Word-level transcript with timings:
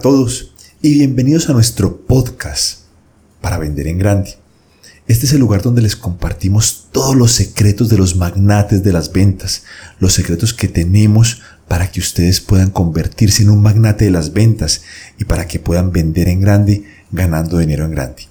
todos 0.00 0.52
y 0.82 0.94
bienvenidos 0.94 1.48
a 1.48 1.52
nuestro 1.52 2.02
podcast 2.06 2.80
para 3.40 3.58
vender 3.58 3.86
en 3.86 3.98
grande. 3.98 4.36
Este 5.08 5.26
es 5.26 5.32
el 5.32 5.40
lugar 5.40 5.62
donde 5.62 5.80
les 5.80 5.96
compartimos 5.96 6.88
todos 6.92 7.16
los 7.16 7.32
secretos 7.32 7.88
de 7.88 7.96
los 7.96 8.16
magnates 8.16 8.82
de 8.82 8.92
las 8.92 9.12
ventas, 9.12 9.62
los 9.98 10.12
secretos 10.12 10.52
que 10.52 10.68
tenemos 10.68 11.40
para 11.66 11.90
que 11.90 12.00
ustedes 12.00 12.40
puedan 12.40 12.70
convertirse 12.70 13.42
en 13.42 13.50
un 13.50 13.62
magnate 13.62 14.04
de 14.04 14.10
las 14.10 14.32
ventas 14.32 14.82
y 15.18 15.24
para 15.24 15.46
que 15.46 15.60
puedan 15.60 15.92
vender 15.92 16.28
en 16.28 16.40
grande 16.40 16.84
ganando 17.10 17.58
dinero 17.58 17.84
en 17.84 17.92
grande. 17.92 18.24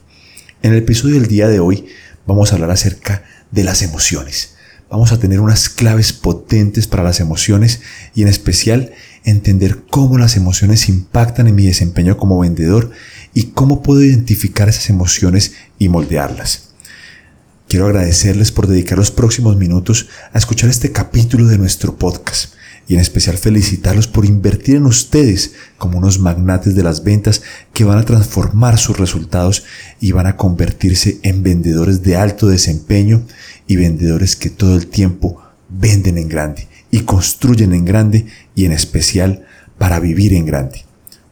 En 0.61 0.71
el 0.71 0.79
episodio 0.79 1.16
del 1.16 1.27
día 1.27 1.47
de 1.47 1.59
hoy 1.59 1.88
vamos 2.27 2.52
a 2.52 2.55
hablar 2.55 2.71
acerca 2.71 3.23
de 3.52 3.63
las 3.63 3.82
emociones. 3.82 4.55
Vamos 4.89 5.11
a 5.11 5.20
tener 5.20 5.39
unas 5.39 5.70
claves 5.70 6.13
potentes 6.13 6.88
para 6.88 7.03
las 7.03 7.20
emociones 7.20 7.81
y 8.13 8.22
en 8.22 8.27
especial 8.27 8.91
entender 9.25 9.84
cómo 9.89 10.17
las 10.17 10.38
emociones 10.38 10.88
impactan 10.88 11.47
en 11.47 11.55
mi 11.55 11.66
desempeño 11.66 12.16
como 12.16 12.39
vendedor 12.39 12.91
y 13.33 13.47
cómo 13.47 13.81
puedo 13.81 14.03
identificar 14.03 14.70
esas 14.70 14.89
emociones 14.89 15.53
y 15.79 15.89
moldearlas. 15.89 16.70
Quiero 17.67 17.88
agradecerles 17.88 18.52
por 18.52 18.67
dedicar 18.67 18.97
los 18.97 19.09
próximos 19.09 19.57
minutos 19.57 20.07
a 20.31 20.38
escuchar 20.38 20.69
este 20.69 20.91
capítulo 20.91 21.47
de 21.47 21.57
nuestro 21.57 21.97
podcast 21.97 22.53
y 22.88 22.93
en 22.93 22.99
especial 22.99 23.39
felicitarlos 23.39 24.07
por 24.07 24.25
invertir 24.25 24.75
en 24.75 24.85
ustedes 24.85 25.53
como 25.80 25.97
unos 25.97 26.19
magnates 26.19 26.75
de 26.75 26.83
las 26.83 27.03
ventas 27.03 27.41
que 27.73 27.83
van 27.83 27.97
a 27.97 28.05
transformar 28.05 28.77
sus 28.77 28.99
resultados 28.99 29.63
y 29.99 30.11
van 30.11 30.27
a 30.27 30.38
convertirse 30.38 31.17
en 31.23 31.41
vendedores 31.41 32.03
de 32.03 32.16
alto 32.16 32.45
desempeño 32.45 33.23
y 33.66 33.75
vendedores 33.77 34.35
que 34.35 34.52
todo 34.52 34.75
el 34.75 34.85
tiempo 34.85 35.41
venden 35.67 36.19
en 36.19 36.30
grande 36.30 36.67
y 36.95 37.01
construyen 37.01 37.73
en 37.73 37.83
grande 37.83 38.25
y 38.55 38.63
en 38.63 38.71
especial 38.71 39.45
para 39.77 39.99
vivir 39.99 40.33
en 40.33 40.45
grande. 40.45 40.85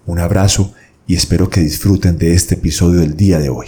Un 0.06 0.20
abrazo 0.20 0.74
y 1.08 1.16
espero 1.16 1.50
que 1.50 1.62
disfruten 1.62 2.18
de 2.18 2.34
este 2.34 2.56
episodio 2.56 3.00
del 3.00 3.16
día 3.16 3.40
de 3.40 3.48
hoy. 3.48 3.68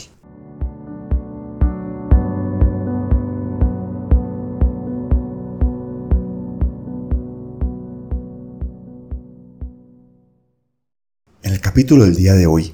En 11.44 11.54
el 11.54 11.62
capítulo 11.62 12.04
del 12.04 12.18
día 12.18 12.34
de 12.34 12.46
hoy 12.46 12.74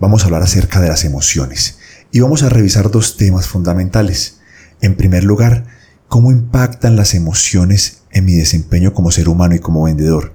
vamos 0.00 0.22
a 0.22 0.24
hablar 0.28 0.40
acerca 0.40 0.80
de 0.80 0.88
las 0.88 1.04
emociones 1.04 1.78
y 2.10 2.20
vamos 2.20 2.42
a 2.42 2.48
revisar 2.48 2.90
dos 2.90 3.18
temas 3.18 3.48
fundamentales. 3.48 4.38
En 4.80 4.96
primer 4.96 5.24
lugar, 5.24 5.66
cómo 6.08 6.30
impactan 6.30 6.96
las 6.96 7.14
emociones 7.14 8.05
en 8.16 8.24
mi 8.24 8.32
desempeño 8.32 8.94
como 8.94 9.10
ser 9.10 9.28
humano 9.28 9.54
y 9.54 9.58
como 9.58 9.82
vendedor. 9.82 10.32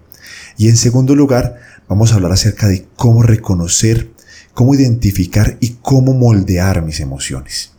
Y 0.56 0.70
en 0.70 0.78
segundo 0.78 1.16
lugar, 1.16 1.60
vamos 1.90 2.12
a 2.12 2.16
hablar 2.16 2.32
acerca 2.32 2.68
de 2.68 2.86
cómo 2.96 3.24
reconocer, 3.24 4.12
cómo 4.54 4.76
identificar 4.76 5.58
y 5.60 5.78
cómo 5.82 6.14
moldear 6.14 6.84
mis 6.84 7.00
emociones. 7.00 7.72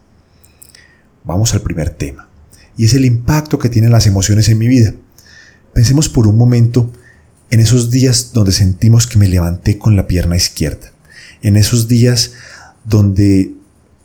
Vamos 1.23 1.55
al 1.55 1.61
primer 1.61 1.91
tema, 1.91 2.29
y 2.77 2.87
es 2.87 2.95
el 2.95 3.05
impacto 3.05 3.61
que 3.61 3.69
tienen 3.69 3.93
las 3.93 4.09
emociones 4.09 4.49
en 4.49 4.59
mi 4.59 4.67
vida. 4.67 4.93
Pensemos 5.73 6.09
por 6.09 6.27
un 6.27 6.37
momento 6.37 6.91
en 7.51 7.61
esos 7.61 7.91
días 7.91 8.33
donde 8.33 8.51
sentimos 8.51 9.07
que 9.07 9.19
me 9.19 9.29
levanté 9.29 9.79
con 9.79 9.95
la 9.95 10.09
pierna 10.09 10.37
izquierda, 10.37 10.91
en 11.43 11.57
esos 11.57 11.87
días 11.87 12.33
donde 12.85 13.55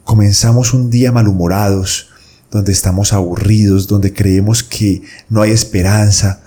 comenzamos 0.04 0.76
un 0.76 0.92
día 0.92 1.12
malhumorados, 1.12 2.12
donde 2.52 2.72
estamos 2.72 3.14
aburridos, 3.14 3.88
donde 3.88 4.14
creemos 4.14 4.64
que 4.64 5.02
no 5.30 5.42
hay 5.42 5.52
esperanza, 5.52 6.42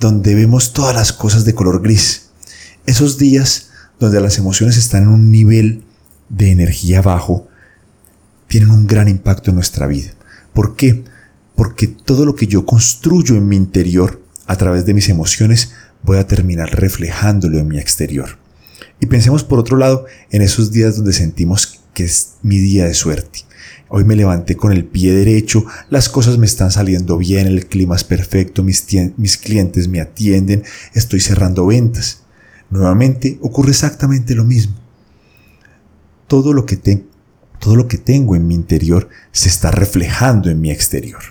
donde 0.00 0.34
vemos 0.34 0.72
todas 0.72 0.94
las 0.94 1.12
cosas 1.12 1.44
de 1.44 1.54
color 1.54 1.82
gris. 1.82 2.30
Esos 2.86 3.18
días 3.18 3.70
donde 3.98 4.20
las 4.20 4.38
emociones 4.38 4.76
están 4.76 5.04
en 5.04 5.08
un 5.08 5.30
nivel 5.30 5.84
de 6.28 6.50
energía 6.50 7.02
bajo, 7.02 7.48
tienen 8.48 8.70
un 8.70 8.86
gran 8.86 9.08
impacto 9.08 9.50
en 9.50 9.56
nuestra 9.56 9.86
vida. 9.86 10.10
¿Por 10.52 10.76
qué? 10.76 11.04
Porque 11.54 11.86
todo 11.86 12.24
lo 12.24 12.34
que 12.36 12.46
yo 12.46 12.66
construyo 12.66 13.34
en 13.36 13.48
mi 13.48 13.56
interior 13.56 14.22
a 14.46 14.56
través 14.56 14.86
de 14.86 14.94
mis 14.94 15.08
emociones 15.08 15.72
voy 16.02 16.18
a 16.18 16.26
terminar 16.26 16.78
reflejándolo 16.78 17.58
en 17.58 17.68
mi 17.68 17.78
exterior. 17.78 18.38
Y 19.00 19.06
pensemos 19.06 19.44
por 19.44 19.58
otro 19.58 19.76
lado 19.76 20.06
en 20.30 20.42
esos 20.42 20.70
días 20.70 20.96
donde 20.96 21.12
sentimos 21.12 21.80
que 21.92 22.04
es 22.04 22.34
mi 22.42 22.58
día 22.58 22.84
de 22.84 22.94
suerte. 22.94 23.45
Hoy 23.88 24.04
me 24.04 24.16
levanté 24.16 24.56
con 24.56 24.72
el 24.72 24.84
pie 24.84 25.12
derecho, 25.12 25.64
las 25.90 26.08
cosas 26.08 26.38
me 26.38 26.46
están 26.46 26.72
saliendo 26.72 27.18
bien, 27.18 27.46
el 27.46 27.66
clima 27.66 27.94
es 27.94 28.02
perfecto, 28.02 28.64
mis, 28.64 28.84
mis 29.16 29.36
clientes 29.36 29.86
me 29.86 30.00
atienden, 30.00 30.64
estoy 30.92 31.20
cerrando 31.20 31.66
ventas. 31.66 32.22
Nuevamente 32.68 33.38
ocurre 33.42 33.70
exactamente 33.70 34.34
lo 34.34 34.44
mismo. 34.44 34.74
Todo 36.26 36.52
lo, 36.52 36.66
que 36.66 36.76
todo 37.60 37.76
lo 37.76 37.86
que 37.86 37.98
tengo 37.98 38.34
en 38.34 38.48
mi 38.48 38.56
interior 38.56 39.08
se 39.30 39.48
está 39.48 39.70
reflejando 39.70 40.50
en 40.50 40.60
mi 40.60 40.72
exterior. 40.72 41.22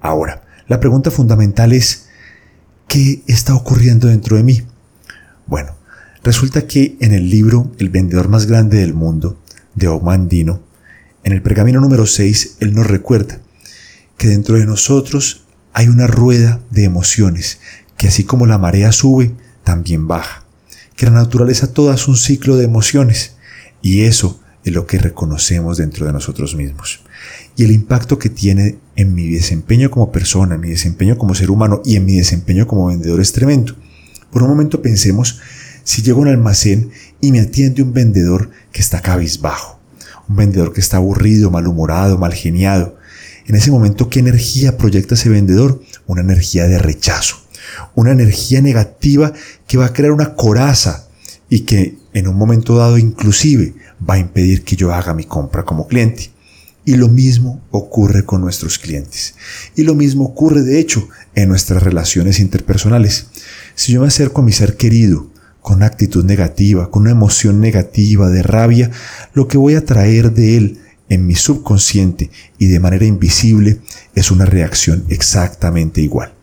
Ahora, 0.00 0.42
la 0.66 0.80
pregunta 0.80 1.10
fundamental 1.10 1.74
es, 1.74 2.06
¿qué 2.88 3.22
está 3.26 3.54
ocurriendo 3.54 4.08
dentro 4.08 4.38
de 4.38 4.42
mí? 4.42 4.62
Bueno, 5.46 5.76
resulta 6.22 6.66
que 6.66 6.96
en 7.00 7.12
el 7.12 7.28
libro 7.28 7.70
El 7.78 7.90
vendedor 7.90 8.28
más 8.28 8.46
grande 8.46 8.78
del 8.78 8.94
mundo, 8.94 9.38
de 9.74 9.88
Omandino, 9.88 10.62
en 11.24 11.32
el 11.32 11.42
pergamino 11.42 11.80
número 11.80 12.06
6, 12.06 12.58
Él 12.60 12.74
nos 12.74 12.86
recuerda 12.86 13.40
que 14.18 14.28
dentro 14.28 14.56
de 14.56 14.66
nosotros 14.66 15.46
hay 15.72 15.88
una 15.88 16.06
rueda 16.06 16.60
de 16.70 16.84
emociones, 16.84 17.58
que 17.96 18.08
así 18.08 18.24
como 18.24 18.46
la 18.46 18.58
marea 18.58 18.92
sube, 18.92 19.32
también 19.64 20.06
baja, 20.06 20.44
que 20.96 21.06
la 21.06 21.12
naturaleza 21.12 21.72
toda 21.72 21.94
es 21.94 22.06
un 22.08 22.16
ciclo 22.16 22.56
de 22.56 22.64
emociones, 22.64 23.36
y 23.80 24.02
eso 24.02 24.40
es 24.64 24.72
lo 24.74 24.86
que 24.86 24.98
reconocemos 24.98 25.78
dentro 25.78 26.06
de 26.06 26.12
nosotros 26.12 26.54
mismos. 26.54 27.00
Y 27.56 27.64
el 27.64 27.70
impacto 27.70 28.18
que 28.18 28.28
tiene 28.28 28.78
en 28.94 29.14
mi 29.14 29.28
desempeño 29.28 29.90
como 29.90 30.12
persona, 30.12 30.56
en 30.56 30.60
mi 30.60 30.70
desempeño 30.70 31.16
como 31.16 31.34
ser 31.34 31.50
humano 31.50 31.80
y 31.84 31.96
en 31.96 32.04
mi 32.04 32.16
desempeño 32.16 32.66
como 32.66 32.86
vendedor 32.86 33.20
es 33.20 33.32
tremendo. 33.32 33.74
Por 34.30 34.42
un 34.42 34.50
momento 34.50 34.82
pensemos 34.82 35.40
si 35.84 36.02
llego 36.02 36.18
a 36.18 36.22
un 36.22 36.28
almacén 36.28 36.90
y 37.20 37.32
me 37.32 37.40
atiende 37.40 37.82
un 37.82 37.92
vendedor 37.92 38.50
que 38.72 38.80
está 38.80 39.00
cabizbajo 39.00 39.73
un 40.28 40.36
vendedor 40.36 40.72
que 40.72 40.80
está 40.80 40.96
aburrido, 40.98 41.50
malhumorado, 41.50 42.18
mal 42.18 42.32
geniado. 42.32 42.96
En 43.46 43.54
ese 43.54 43.70
momento, 43.70 44.08
¿qué 44.08 44.20
energía 44.20 44.78
proyecta 44.78 45.14
ese 45.14 45.28
vendedor? 45.28 45.82
Una 46.06 46.22
energía 46.22 46.66
de 46.66 46.78
rechazo, 46.78 47.36
una 47.94 48.12
energía 48.12 48.62
negativa 48.62 49.32
que 49.66 49.76
va 49.76 49.86
a 49.86 49.92
crear 49.92 50.12
una 50.12 50.34
coraza 50.34 51.08
y 51.50 51.60
que 51.60 51.98
en 52.14 52.28
un 52.28 52.36
momento 52.36 52.76
dado 52.76 52.96
inclusive 52.96 53.74
va 54.08 54.14
a 54.14 54.18
impedir 54.18 54.64
que 54.64 54.76
yo 54.76 54.92
haga 54.92 55.14
mi 55.14 55.24
compra 55.24 55.64
como 55.64 55.86
cliente. 55.86 56.30
Y 56.86 56.96
lo 56.96 57.08
mismo 57.08 57.62
ocurre 57.70 58.26
con 58.26 58.42
nuestros 58.42 58.78
clientes. 58.78 59.34
Y 59.74 59.84
lo 59.84 59.94
mismo 59.94 60.24
ocurre, 60.24 60.62
de 60.62 60.78
hecho, 60.78 61.08
en 61.34 61.48
nuestras 61.48 61.82
relaciones 61.82 62.40
interpersonales. 62.40 63.28
Si 63.74 63.92
yo 63.92 64.02
me 64.02 64.08
acerco 64.08 64.42
a 64.42 64.44
mi 64.44 64.52
ser 64.52 64.76
querido 64.76 65.30
con 65.64 65.76
una 65.76 65.86
actitud 65.86 66.26
negativa, 66.26 66.90
con 66.90 67.04
una 67.04 67.12
emoción 67.12 67.58
negativa, 67.58 68.28
de 68.28 68.42
rabia, 68.42 68.90
lo 69.32 69.48
que 69.48 69.56
voy 69.56 69.76
a 69.76 69.84
traer 69.86 70.30
de 70.30 70.58
él 70.58 70.78
en 71.08 71.26
mi 71.26 71.36
subconsciente 71.36 72.30
y 72.58 72.66
de 72.66 72.80
manera 72.80 73.06
invisible 73.06 73.80
es 74.14 74.30
una 74.30 74.44
reacción 74.44 75.06
exactamente 75.08 76.02
igual. 76.02 76.34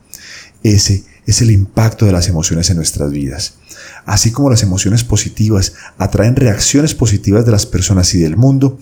Ese 0.64 1.04
es 1.28 1.40
el 1.44 1.52
impacto 1.52 2.08
de 2.08 2.14
las 2.14 2.30
emociones 2.30 2.72
en 2.72 2.78
nuestras 2.78 3.12
vidas. 3.12 3.60
Así 4.08 4.32
como 4.32 4.50
las 4.50 4.64
emociones 4.64 5.04
positivas 5.04 5.74
atraen 6.00 6.36
reacciones 6.36 6.96
positivas 6.96 7.46
de 7.46 7.52
las 7.52 7.68
personas 7.68 8.16
y 8.16 8.18
del 8.18 8.38
mundo, 8.38 8.80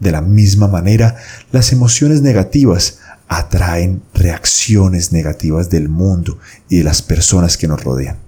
de 0.00 0.10
la 0.10 0.22
misma 0.22 0.68
manera, 0.68 1.16
las 1.52 1.70
emociones 1.70 2.22
negativas 2.22 3.00
atraen 3.28 4.00
reacciones 4.14 5.12
negativas 5.12 5.68
del 5.68 5.90
mundo 5.90 6.38
y 6.70 6.78
de 6.78 6.84
las 6.84 7.02
personas 7.02 7.58
que 7.58 7.68
nos 7.68 7.84
rodean. 7.84 8.24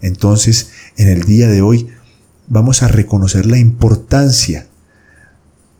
Entonces, 0.00 0.70
en 0.98 1.08
el 1.08 1.22
día 1.22 1.48
de 1.48 1.62
hoy, 1.62 1.88
vamos 2.48 2.82
a 2.82 2.88
reconocer 2.88 3.46
la 3.46 3.56
importancia 3.56 4.66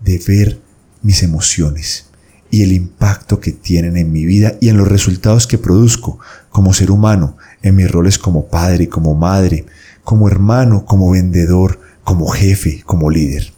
de 0.01 0.23
ver 0.27 0.61
mis 1.03 1.25
emociones 1.25 2.07
y 2.51 2.63
el 2.63 2.73
impacto 2.73 3.41
que 3.41 3.51
tienen 3.51 3.97
en 3.97 4.13
mi 4.13 4.25
vida 4.25 4.55
y 4.61 4.69
en 4.69 4.77
los 4.77 4.87
resultados 4.87 5.49
que 5.49 5.59
produzco 5.59 6.21
como 6.51 6.73
ser 6.73 6.93
humano, 6.93 7.37
en 7.63 7.75
mis 7.75 7.91
roles 7.91 8.17
como 8.17 8.47
padre, 8.47 8.89
como 8.89 9.17
madre, 9.17 9.67
como 10.05 10.29
hermano, 10.29 10.85
como 10.87 11.11
vendedor, 11.11 11.81
como 12.05 12.29
jefe, 12.29 12.83
como 12.87 13.11
líder. 13.11 13.53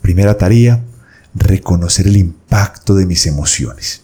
Primera 0.00 0.38
tarea, 0.38 0.82
reconocer 1.34 2.06
el 2.06 2.16
impacto 2.16 2.94
de 2.94 3.04
mis 3.04 3.26
emociones. 3.26 4.02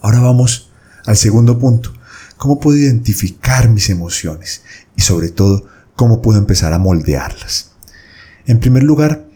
Ahora 0.00 0.20
vamos 0.20 0.70
al 1.06 1.16
segundo 1.16 1.58
punto, 1.58 1.92
cómo 2.40 2.58
puedo 2.58 2.78
identificar 2.78 3.68
mis 3.68 3.90
emociones 3.90 4.62
y 4.96 5.02
sobre 5.02 5.28
todo 5.28 5.66
cómo 5.94 6.22
puedo 6.22 6.38
empezar 6.38 6.72
a 6.72 6.78
moldearlas. 6.78 7.72
En 8.46 8.60
primer 8.60 8.82
lugar, 8.82 9.28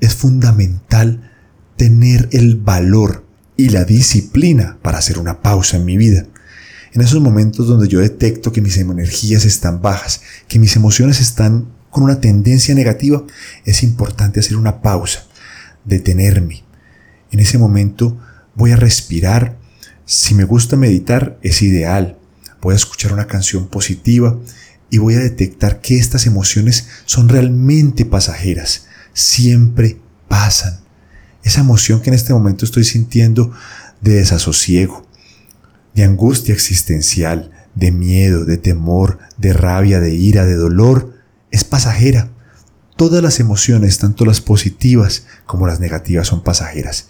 es 0.00 0.14
fundamental 0.14 1.32
tener 1.78 2.28
el 2.30 2.56
valor 2.56 3.24
y 3.56 3.70
la 3.70 3.84
disciplina 3.84 4.76
para 4.82 4.98
hacer 4.98 5.18
una 5.18 5.40
pausa 5.40 5.78
en 5.78 5.86
mi 5.86 5.96
vida. 5.96 6.26
En 6.92 7.00
esos 7.00 7.22
momentos 7.22 7.68
donde 7.68 7.88
yo 7.88 8.00
detecto 8.00 8.52
que 8.52 8.60
mis 8.60 8.76
energías 8.76 9.46
están 9.46 9.80
bajas, 9.80 10.20
que 10.46 10.58
mis 10.58 10.76
emociones 10.76 11.22
están 11.22 11.72
con 11.88 12.04
una 12.04 12.20
tendencia 12.20 12.74
negativa, 12.74 13.24
es 13.64 13.82
importante 13.82 14.40
hacer 14.40 14.58
una 14.58 14.82
pausa, 14.82 15.24
detenerme. 15.86 16.64
En 17.30 17.40
ese 17.40 17.56
momento 17.56 18.18
voy 18.54 18.72
a 18.72 18.76
respirar. 18.76 19.56
Si 20.04 20.34
me 20.34 20.44
gusta 20.44 20.76
meditar, 20.76 21.38
es 21.40 21.62
ideal. 21.62 22.18
Voy 22.62 22.74
a 22.74 22.76
escuchar 22.76 23.12
una 23.12 23.26
canción 23.26 23.66
positiva 23.66 24.38
y 24.88 24.98
voy 24.98 25.14
a 25.16 25.18
detectar 25.18 25.80
que 25.80 25.98
estas 25.98 26.26
emociones 26.26 26.86
son 27.06 27.28
realmente 27.28 28.04
pasajeras. 28.04 28.86
Siempre 29.12 29.98
pasan. 30.28 30.80
Esa 31.42 31.60
emoción 31.60 32.00
que 32.00 32.10
en 32.10 32.14
este 32.14 32.32
momento 32.32 32.64
estoy 32.64 32.84
sintiendo 32.84 33.52
de 34.00 34.14
desasosiego, 34.14 35.04
de 35.92 36.04
angustia 36.04 36.54
existencial, 36.54 37.50
de 37.74 37.90
miedo, 37.90 38.44
de 38.44 38.58
temor, 38.58 39.18
de 39.38 39.52
rabia, 39.52 39.98
de 39.98 40.14
ira, 40.14 40.44
de 40.44 40.54
dolor, 40.54 41.14
es 41.50 41.64
pasajera. 41.64 42.30
Todas 42.96 43.24
las 43.24 43.40
emociones, 43.40 43.98
tanto 43.98 44.24
las 44.24 44.40
positivas 44.40 45.26
como 45.46 45.66
las 45.66 45.80
negativas, 45.80 46.28
son 46.28 46.44
pasajeras. 46.44 47.08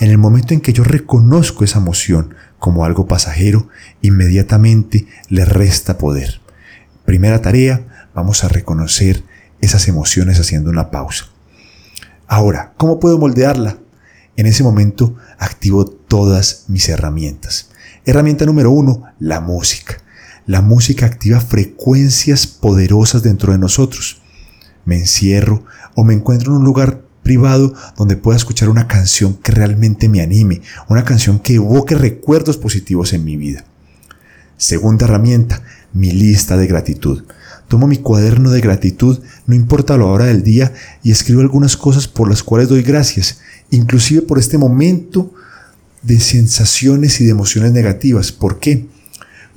En 0.00 0.10
el 0.10 0.16
momento 0.16 0.54
en 0.54 0.60
que 0.60 0.72
yo 0.72 0.82
reconozco 0.82 1.62
esa 1.62 1.78
emoción 1.78 2.34
como 2.64 2.86
algo 2.86 3.06
pasajero, 3.06 3.68
inmediatamente 4.00 5.06
le 5.28 5.44
resta 5.44 5.98
poder. 5.98 6.40
Primera 7.04 7.42
tarea, 7.42 8.08
vamos 8.14 8.42
a 8.42 8.48
reconocer 8.48 9.22
esas 9.60 9.86
emociones 9.86 10.40
haciendo 10.40 10.70
una 10.70 10.90
pausa. 10.90 11.26
Ahora, 12.26 12.72
¿cómo 12.78 13.00
puedo 13.00 13.18
moldearla? 13.18 13.76
En 14.36 14.46
ese 14.46 14.62
momento 14.62 15.14
activo 15.38 15.84
todas 15.84 16.64
mis 16.68 16.88
herramientas. 16.88 17.68
Herramienta 18.06 18.46
número 18.46 18.70
uno, 18.70 19.02
la 19.18 19.42
música. 19.42 19.98
La 20.46 20.62
música 20.62 21.04
activa 21.04 21.40
frecuencias 21.40 22.46
poderosas 22.46 23.22
dentro 23.22 23.52
de 23.52 23.58
nosotros. 23.58 24.22
Me 24.86 24.96
encierro 24.96 25.66
o 25.94 26.02
me 26.02 26.14
encuentro 26.14 26.52
en 26.52 26.60
un 26.60 26.64
lugar 26.64 27.03
privado 27.24 27.74
donde 27.96 28.16
pueda 28.16 28.36
escuchar 28.36 28.68
una 28.68 28.86
canción 28.86 29.34
que 29.34 29.50
realmente 29.50 30.08
me 30.08 30.20
anime, 30.20 30.62
una 30.88 31.04
canción 31.04 31.40
que 31.40 31.54
evoque 31.54 31.96
recuerdos 31.96 32.56
positivos 32.56 33.12
en 33.12 33.24
mi 33.24 33.36
vida. 33.36 33.64
Segunda 34.56 35.06
herramienta, 35.06 35.62
mi 35.92 36.12
lista 36.12 36.56
de 36.56 36.68
gratitud. 36.68 37.24
Tomo 37.66 37.88
mi 37.88 37.96
cuaderno 37.96 38.50
de 38.50 38.60
gratitud, 38.60 39.18
no 39.46 39.54
importa 39.56 39.96
la 39.96 40.04
hora 40.04 40.26
del 40.26 40.44
día, 40.44 40.72
y 41.02 41.10
escribo 41.10 41.40
algunas 41.40 41.76
cosas 41.76 42.06
por 42.06 42.28
las 42.28 42.44
cuales 42.44 42.68
doy 42.68 42.82
gracias, 42.82 43.40
inclusive 43.70 44.22
por 44.22 44.38
este 44.38 44.58
momento 44.58 45.32
de 46.02 46.20
sensaciones 46.20 47.20
y 47.20 47.24
de 47.24 47.30
emociones 47.30 47.72
negativas. 47.72 48.30
¿Por 48.30 48.60
qué? 48.60 48.86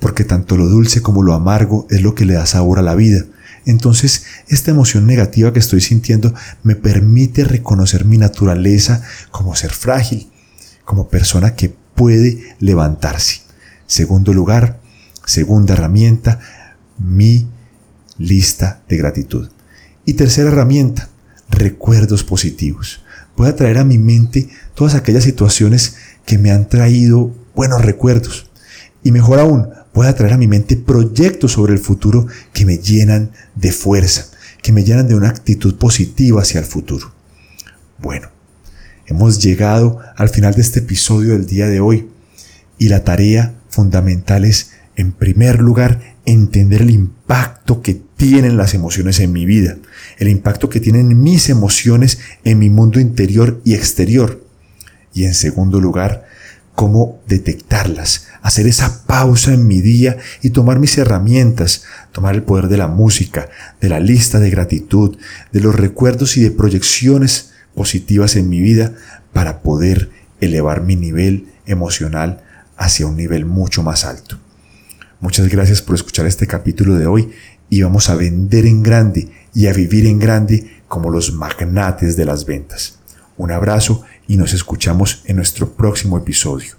Porque 0.00 0.24
tanto 0.24 0.56
lo 0.56 0.66
dulce 0.66 1.02
como 1.02 1.22
lo 1.22 1.34
amargo 1.34 1.86
es 1.90 2.00
lo 2.00 2.14
que 2.14 2.24
le 2.24 2.34
da 2.34 2.46
sabor 2.46 2.78
a 2.78 2.82
la 2.82 2.94
vida. 2.94 3.24
Entonces, 3.68 4.24
esta 4.48 4.70
emoción 4.70 5.06
negativa 5.06 5.52
que 5.52 5.58
estoy 5.58 5.82
sintiendo 5.82 6.32
me 6.62 6.74
permite 6.74 7.44
reconocer 7.44 8.06
mi 8.06 8.16
naturaleza 8.16 9.02
como 9.30 9.54
ser 9.54 9.72
frágil, 9.72 10.30
como 10.86 11.10
persona 11.10 11.54
que 11.54 11.76
puede 11.94 12.56
levantarse. 12.60 13.42
Segundo 13.86 14.32
lugar, 14.32 14.80
segunda 15.26 15.74
herramienta, 15.74 16.40
mi 16.96 17.46
lista 18.16 18.80
de 18.88 18.96
gratitud. 18.96 19.50
Y 20.06 20.14
tercera 20.14 20.48
herramienta, 20.48 21.10
recuerdos 21.50 22.24
positivos. 22.24 23.02
Voy 23.36 23.48
a 23.50 23.56
traer 23.56 23.76
a 23.76 23.84
mi 23.84 23.98
mente 23.98 24.48
todas 24.74 24.94
aquellas 24.94 25.24
situaciones 25.24 25.96
que 26.24 26.38
me 26.38 26.52
han 26.52 26.70
traído 26.70 27.34
buenos 27.54 27.84
recuerdos. 27.84 28.50
Y 29.02 29.12
mejor 29.12 29.40
aún, 29.40 29.68
voy 29.98 30.06
a 30.06 30.14
traer 30.14 30.34
a 30.34 30.38
mi 30.38 30.46
mente 30.46 30.76
proyectos 30.76 31.50
sobre 31.50 31.72
el 31.72 31.80
futuro 31.80 32.28
que 32.52 32.64
me 32.64 32.78
llenan 32.78 33.32
de 33.56 33.72
fuerza, 33.72 34.28
que 34.62 34.70
me 34.70 34.84
llenan 34.84 35.08
de 35.08 35.16
una 35.16 35.28
actitud 35.28 35.74
positiva 35.74 36.40
hacia 36.40 36.60
el 36.60 36.66
futuro. 36.66 37.12
Bueno, 37.98 38.28
hemos 39.08 39.42
llegado 39.42 39.98
al 40.14 40.28
final 40.28 40.54
de 40.54 40.60
este 40.60 40.78
episodio 40.78 41.32
del 41.32 41.48
día 41.48 41.66
de 41.66 41.80
hoy 41.80 42.10
y 42.78 42.90
la 42.90 43.02
tarea 43.02 43.56
fundamental 43.70 44.44
es, 44.44 44.70
en 44.94 45.10
primer 45.10 45.58
lugar, 45.58 46.14
entender 46.26 46.82
el 46.82 46.90
impacto 46.90 47.82
que 47.82 47.94
tienen 47.94 48.56
las 48.56 48.74
emociones 48.74 49.18
en 49.18 49.32
mi 49.32 49.46
vida, 49.46 49.78
el 50.18 50.28
impacto 50.28 50.68
que 50.68 50.78
tienen 50.78 51.20
mis 51.20 51.50
emociones 51.50 52.20
en 52.44 52.60
mi 52.60 52.70
mundo 52.70 53.00
interior 53.00 53.60
y 53.64 53.74
exterior. 53.74 54.44
Y 55.12 55.24
en 55.24 55.34
segundo 55.34 55.80
lugar, 55.80 56.24
cómo 56.78 57.20
detectarlas, 57.26 58.28
hacer 58.40 58.68
esa 58.68 59.04
pausa 59.04 59.52
en 59.52 59.66
mi 59.66 59.80
día 59.80 60.16
y 60.42 60.50
tomar 60.50 60.78
mis 60.78 60.96
herramientas, 60.96 61.82
tomar 62.12 62.36
el 62.36 62.44
poder 62.44 62.68
de 62.68 62.76
la 62.76 62.86
música, 62.86 63.48
de 63.80 63.88
la 63.88 63.98
lista 63.98 64.38
de 64.38 64.48
gratitud, 64.48 65.18
de 65.50 65.60
los 65.60 65.74
recuerdos 65.74 66.36
y 66.36 66.40
de 66.40 66.52
proyecciones 66.52 67.50
positivas 67.74 68.36
en 68.36 68.48
mi 68.48 68.60
vida 68.60 68.92
para 69.32 69.60
poder 69.60 70.10
elevar 70.40 70.84
mi 70.84 70.94
nivel 70.94 71.48
emocional 71.66 72.44
hacia 72.76 73.08
un 73.08 73.16
nivel 73.16 73.44
mucho 73.44 73.82
más 73.82 74.04
alto. 74.04 74.38
Muchas 75.18 75.48
gracias 75.48 75.82
por 75.82 75.96
escuchar 75.96 76.26
este 76.26 76.46
capítulo 76.46 76.94
de 76.94 77.08
hoy 77.08 77.32
y 77.68 77.82
vamos 77.82 78.08
a 78.08 78.14
vender 78.14 78.66
en 78.66 78.84
grande 78.84 79.28
y 79.52 79.66
a 79.66 79.72
vivir 79.72 80.06
en 80.06 80.20
grande 80.20 80.82
como 80.86 81.10
los 81.10 81.32
magnates 81.32 82.16
de 82.16 82.24
las 82.24 82.46
ventas. 82.46 82.97
Un 83.38 83.52
abrazo 83.52 84.02
y 84.26 84.36
nos 84.36 84.52
escuchamos 84.52 85.22
en 85.24 85.36
nuestro 85.36 85.70
próximo 85.70 86.18
episodio. 86.18 86.77